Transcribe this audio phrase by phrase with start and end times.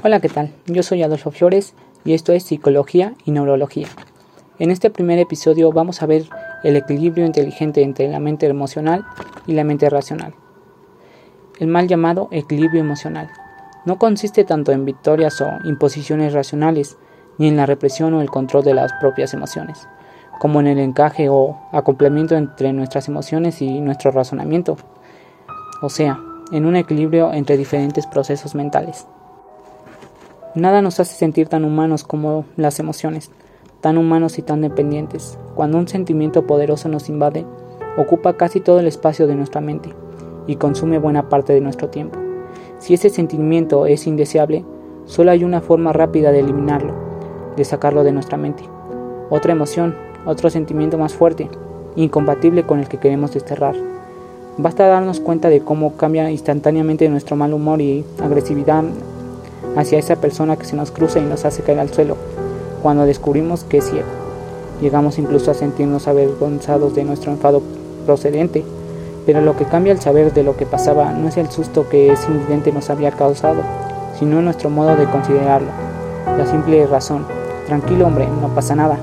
[0.00, 0.52] Hola, ¿qué tal?
[0.66, 1.74] Yo soy Adolfo Flores
[2.04, 3.88] y esto es Psicología y Neurología.
[4.60, 6.22] En este primer episodio vamos a ver
[6.62, 9.04] el equilibrio inteligente entre la mente emocional
[9.48, 10.34] y la mente racional.
[11.58, 13.28] El mal llamado equilibrio emocional
[13.86, 16.96] no consiste tanto en victorias o imposiciones racionales,
[17.36, 19.88] ni en la represión o el control de las propias emociones,
[20.38, 24.76] como en el encaje o acoplamiento entre nuestras emociones y nuestro razonamiento,
[25.82, 26.20] o sea,
[26.52, 29.08] en un equilibrio entre diferentes procesos mentales.
[30.54, 33.30] Nada nos hace sentir tan humanos como las emociones,
[33.82, 35.38] tan humanos y tan dependientes.
[35.54, 37.44] Cuando un sentimiento poderoso nos invade,
[37.98, 39.90] ocupa casi todo el espacio de nuestra mente
[40.46, 42.18] y consume buena parte de nuestro tiempo.
[42.78, 44.64] Si ese sentimiento es indeseable,
[45.04, 46.94] solo hay una forma rápida de eliminarlo,
[47.54, 48.62] de sacarlo de nuestra mente.
[49.28, 51.50] Otra emoción, otro sentimiento más fuerte,
[51.94, 53.76] incompatible con el que queremos desterrar.
[54.56, 58.84] Basta darnos cuenta de cómo cambia instantáneamente nuestro mal humor y agresividad
[59.78, 62.16] hacia esa persona que se nos cruza y nos hace caer al suelo,
[62.82, 64.08] cuando descubrimos que es ciego.
[64.82, 67.62] Llegamos incluso a sentirnos avergonzados de nuestro enfado
[68.04, 68.64] procedente,
[69.24, 72.10] pero lo que cambia el saber de lo que pasaba no es el susto que
[72.10, 73.62] ese incidente nos había causado,
[74.18, 75.68] sino nuestro modo de considerarlo.
[76.36, 77.24] La simple razón,
[77.68, 78.98] tranquilo hombre, no pasa nada,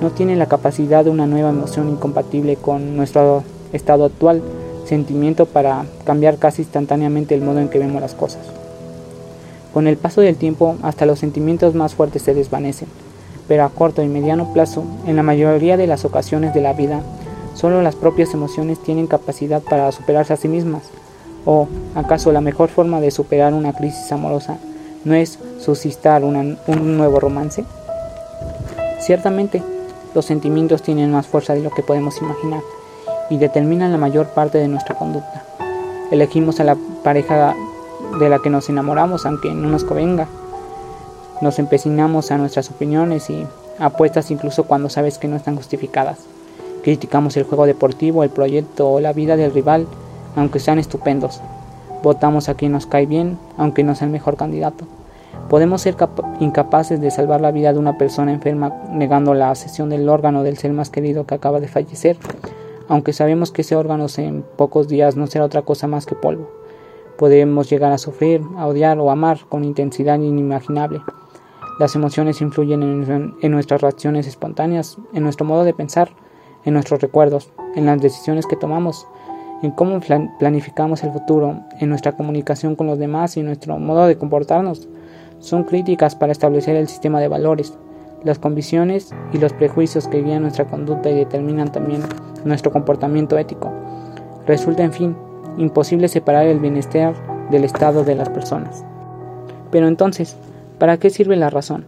[0.00, 4.42] no tiene la capacidad de una nueva emoción incompatible con nuestro estado actual,
[4.86, 8.59] sentimiento para cambiar casi instantáneamente el modo en que vemos las cosas.
[9.72, 12.88] Con el paso del tiempo, hasta los sentimientos más fuertes se desvanecen,
[13.46, 17.02] pero a corto y mediano plazo, en la mayoría de las ocasiones de la vida,
[17.54, 20.82] solo las propias emociones tienen capacidad para superarse a sí mismas.
[21.46, 24.58] ¿O acaso la mejor forma de superar una crisis amorosa
[25.04, 26.58] no es suscitar un
[26.96, 27.64] nuevo romance?
[29.00, 29.62] Ciertamente,
[30.14, 32.60] los sentimientos tienen más fuerza de lo que podemos imaginar
[33.30, 35.44] y determinan la mayor parte de nuestra conducta.
[36.10, 37.54] Elegimos a la pareja
[38.18, 40.26] de la que nos enamoramos aunque no nos convenga.
[41.40, 43.46] Nos empecinamos a nuestras opiniones y
[43.78, 46.18] apuestas incluso cuando sabes que no están justificadas.
[46.82, 49.86] Criticamos el juego deportivo, el proyecto o la vida del rival,
[50.36, 51.40] aunque sean estupendos.
[52.02, 54.86] Votamos a quien nos cae bien, aunque no sea el mejor candidato.
[55.48, 55.96] Podemos ser
[56.38, 60.58] incapaces de salvar la vida de una persona enferma negando la sesión del órgano del
[60.58, 62.16] ser más querido que acaba de fallecer,
[62.88, 66.59] aunque sabemos que ese órgano en pocos días no será otra cosa más que polvo.
[67.20, 71.02] Podemos llegar a sufrir, a odiar o amar con intensidad inimaginable.
[71.78, 76.08] Las emociones influyen en, nuestras reacciones espontáneas, en nuestro modo de pensar,
[76.64, 79.06] en nuestros recuerdos, en las decisiones que tomamos,
[79.62, 80.00] en cómo
[80.38, 84.88] planificamos el futuro, en nuestra comunicación con los demás y nuestro modo de comportarnos.
[85.40, 87.76] Son críticas para establecer el sistema de valores,
[88.24, 92.00] las convicciones y los prejuicios que guían nuestra conducta y determinan también
[92.46, 93.70] nuestro comportamiento ético.
[94.46, 95.16] Resulta, en fin,
[95.60, 97.14] imposible separar el bienestar
[97.50, 98.84] del estado de las personas.
[99.70, 100.36] Pero entonces,
[100.78, 101.84] ¿para qué sirve la razón?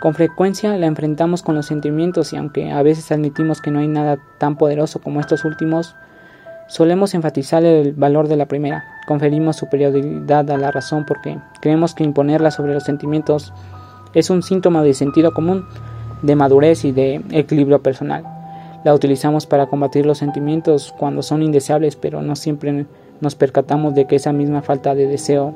[0.00, 3.88] Con frecuencia la enfrentamos con los sentimientos y aunque a veces admitimos que no hay
[3.88, 5.94] nada tan poderoso como estos últimos,
[6.68, 8.84] solemos enfatizar el valor de la primera.
[9.06, 13.52] Conferimos superioridad a la razón porque creemos que imponerla sobre los sentimientos
[14.14, 15.66] es un síntoma de sentido común,
[16.22, 18.39] de madurez y de equilibrio personal.
[18.84, 22.86] La utilizamos para combatir los sentimientos cuando son indeseables, pero no siempre
[23.20, 25.54] nos percatamos de que esa misma falta de deseo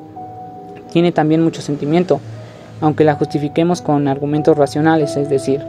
[0.91, 2.19] tiene también mucho sentimiento,
[2.81, 5.61] aunque la justifiquemos con argumentos racionales, es decir,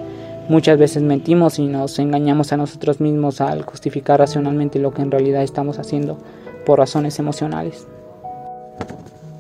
[0.49, 5.11] muchas veces mentimos y nos engañamos a nosotros mismos al justificar racionalmente lo que en
[5.11, 6.19] realidad estamos haciendo
[6.67, 7.87] por razones emocionales.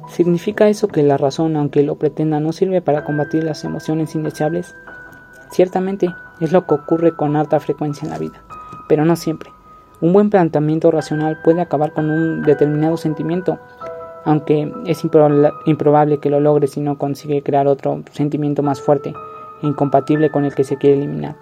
[0.08, 4.74] ¿Significa eso que la razón, aunque lo pretenda, no sirve para combatir las emociones indeseables?
[5.50, 6.08] Ciertamente,
[6.40, 8.42] es lo que ocurre con alta frecuencia en la vida,
[8.88, 9.50] pero no siempre.
[10.00, 13.58] Un buen planteamiento racional puede acabar con un determinado sentimiento,
[14.24, 19.14] aunque es improbable que lo logre si no consigue crear otro sentimiento más fuerte,
[19.62, 21.36] incompatible con el que se quiere eliminar.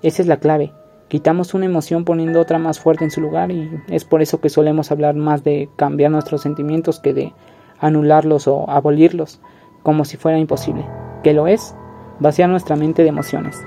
[0.00, 0.72] Esa es la clave.
[1.08, 4.48] Quitamos una emoción poniendo otra más fuerte en su lugar y es por eso que
[4.48, 7.34] solemos hablar más de cambiar nuestros sentimientos que de
[7.78, 9.40] anularlos o abolirlos,
[9.82, 10.86] como si fuera imposible.
[11.22, 11.74] ¿Qué lo es?
[12.20, 13.66] Vaciar nuestra mente de emociones.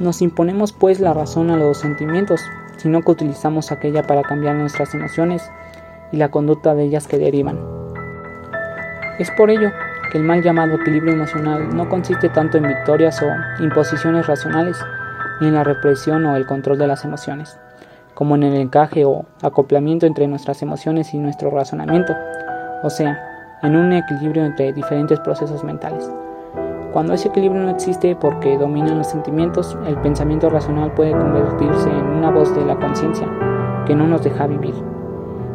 [0.00, 2.42] Nos imponemos pues la razón a los sentimientos,
[2.78, 5.48] sino que utilizamos aquella para cambiar nuestras emociones
[6.10, 7.60] y la conducta de ellas que derivan.
[9.20, 9.70] Es por ello
[10.10, 14.76] que el mal llamado equilibrio emocional no consiste tanto en victorias o imposiciones racionales,
[15.40, 17.56] ni en la represión o el control de las emociones,
[18.14, 22.14] como en el encaje o acoplamiento entre nuestras emociones y nuestro razonamiento,
[22.82, 26.10] o sea, en un equilibrio entre diferentes procesos mentales.
[26.92, 32.04] Cuando ese equilibrio no existe porque dominan los sentimientos, el pensamiento racional puede convertirse en
[32.04, 33.26] una voz de la conciencia
[33.86, 34.74] que no nos deja vivir.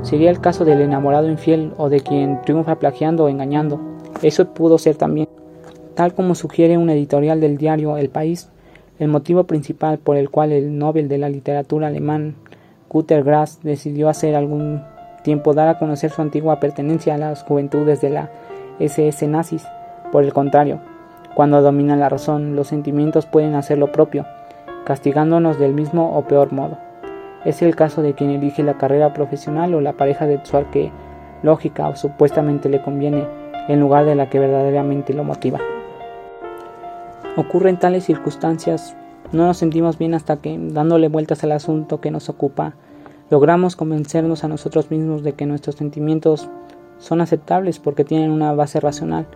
[0.02, 3.80] Sería el caso del enamorado infiel o de quien triunfa plagiando o engañando.
[4.24, 5.28] Eso pudo ser también.
[5.94, 8.50] Tal como sugiere un editorial del diario El País,
[8.98, 12.36] el motivo principal por el cual el Nobel de la Literatura alemán
[12.90, 14.82] Günter Grass decidió hacer algún
[15.24, 18.32] tiempo dar a conocer su antigua pertenencia a las juventudes de la
[18.80, 19.64] SS nazis.
[20.12, 20.80] Por el contrario,
[21.38, 24.26] cuando domina la razón, los sentimientos pueden hacer lo propio,
[24.86, 26.80] castigándonos del mismo o peor modo.
[27.46, 30.92] Es el caso de quien elige la carrera profesional o la pareja sexual que
[31.44, 33.28] lógica o supuestamente le conviene
[33.68, 35.60] en lugar de la que verdaderamente lo motiva.
[37.36, 38.98] Ocurren tales circunstancias,
[39.32, 42.74] no nos sentimos bien hasta que, dándole vueltas al asunto que nos ocupa,
[43.30, 46.50] logramos convencernos a nosotros mismos de que nuestros sentimientos
[46.98, 49.28] son aceptables porque tienen una base racional,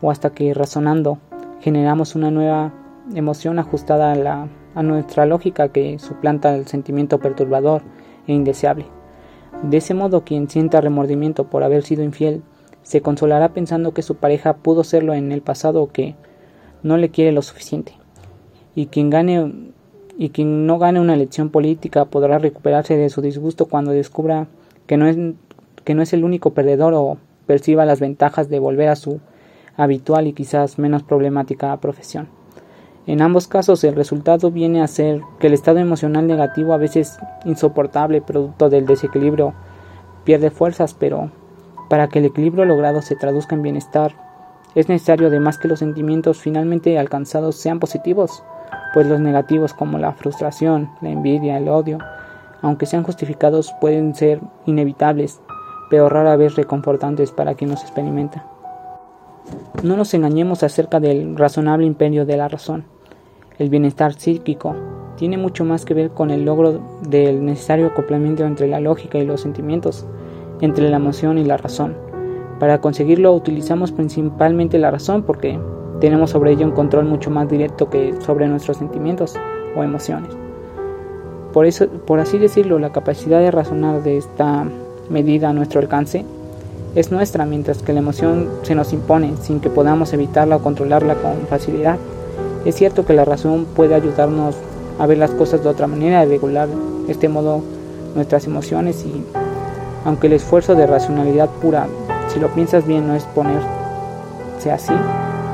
[0.00, 1.18] o hasta que razonando
[1.60, 2.72] generamos una nueva
[3.14, 7.82] emoción ajustada a, la, a nuestra lógica que suplanta el sentimiento perturbador
[8.26, 8.86] e indeseable.
[9.62, 12.42] De ese modo, quien sienta remordimiento por haber sido infiel
[12.82, 16.14] se consolará pensando que su pareja pudo serlo en el pasado o que
[16.82, 17.92] no le quiere lo suficiente.
[18.74, 19.72] Y quien gane
[20.16, 24.48] y quien no gane una elección política podrá recuperarse de su disgusto cuando descubra
[24.86, 25.16] que no es
[25.84, 29.20] que no es el único perdedor o perciba las ventajas de volver a su
[29.78, 32.28] habitual y quizás menos problemática profesión.
[33.06, 37.18] En ambos casos el resultado viene a ser que el estado emocional negativo a veces
[37.46, 39.54] insoportable producto del desequilibrio
[40.24, 41.30] pierde fuerzas, pero
[41.88, 44.12] para que el equilibrio logrado se traduzca en bienestar
[44.74, 48.44] es necesario además que los sentimientos finalmente alcanzados sean positivos,
[48.92, 51.98] pues los negativos como la frustración, la envidia, el odio,
[52.60, 55.40] aunque sean justificados, pueden ser inevitables,
[55.90, 58.44] pero rara vez reconfortantes para quien los experimenta.
[59.82, 62.84] No nos engañemos acerca del razonable imperio de la razón.
[63.58, 64.74] El bienestar psíquico
[65.16, 69.26] tiene mucho más que ver con el logro del necesario acoplamiento entre la lógica y
[69.26, 70.06] los sentimientos,
[70.60, 71.96] entre la emoción y la razón.
[72.58, 75.58] Para conseguirlo utilizamos principalmente la razón porque
[76.00, 79.34] tenemos sobre ella un control mucho más directo que sobre nuestros sentimientos
[79.76, 80.30] o emociones.
[81.52, 84.66] Por eso, por así decirlo, la capacidad de razonar de esta
[85.10, 86.24] medida a nuestro alcance
[86.94, 91.14] es nuestra, mientras que la emoción se nos impone sin que podamos evitarla o controlarla
[91.16, 91.96] con facilidad.
[92.64, 94.54] Es cierto que la razón puede ayudarnos
[94.98, 97.62] a ver las cosas de otra manera, a regular de este modo
[98.14, 99.22] nuestras emociones y
[100.04, 101.86] aunque el esfuerzo de racionalidad pura,
[102.32, 104.94] si lo piensas bien, no es ponerse así,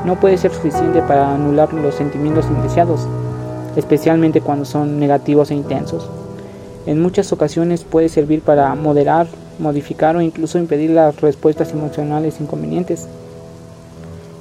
[0.05, 3.01] no puede ser suficiente para anular los sentimientos indeseados,
[3.75, 6.09] especialmente cuando son negativos e intensos.
[6.85, 9.27] En muchas ocasiones puede servir para moderar,
[9.59, 13.07] modificar o incluso impedir las respuestas emocionales inconvenientes.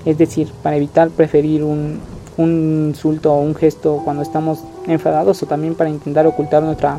[0.04, 2.00] Es decir, para evitar preferir un
[2.36, 6.98] un insulto o un gesto cuando estamos enfadados o también para intentar ocultar nuestra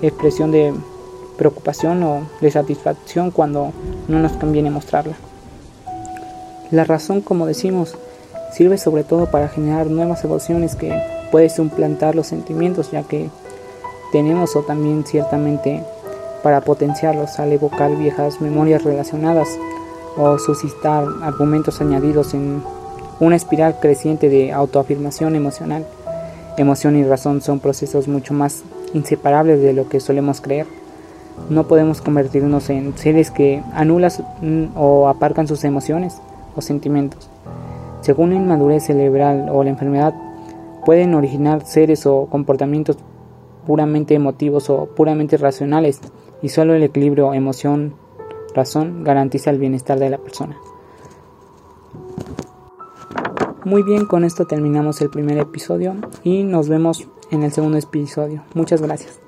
[0.00, 0.72] expresión de
[1.36, 3.72] preocupación o de satisfacción cuando
[4.08, 5.14] no nos conviene mostrarla.
[6.70, 7.96] La razón, como decimos,
[8.52, 10.94] sirve sobre todo para generar nuevas emociones que
[11.30, 13.28] puede suplantar los sentimientos ya que
[14.10, 15.84] tenemos o también ciertamente
[16.42, 19.48] para potenciarlos al evocar viejas memorias relacionadas
[20.16, 22.62] o suscitar argumentos añadidos en
[23.20, 25.86] una espiral creciente de autoafirmación emocional.
[26.56, 28.62] Emoción y razón son procesos mucho más
[28.94, 30.66] inseparables de lo que solemos creer.
[31.48, 34.10] No podemos convertirnos en seres que anulan
[34.76, 36.18] o aparcan sus emociones
[36.54, 37.30] o sentimientos.
[38.02, 40.14] Según la inmadurez cerebral o la enfermedad,
[40.84, 42.98] pueden originar seres o comportamientos
[43.66, 46.00] puramente emotivos o puramente racionales
[46.42, 50.56] y solo el equilibrio emoción-razón garantiza el bienestar de la persona.
[53.64, 58.42] Muy bien, con esto terminamos el primer episodio y nos vemos en el segundo episodio.
[58.54, 59.21] Muchas gracias.